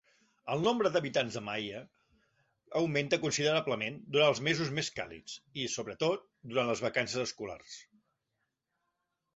[0.51, 1.81] El nombre d'habitants de Mahia
[2.81, 7.79] augmenta considerablement durant els mesos més càlids i, sobretot, durant les vacances escolars.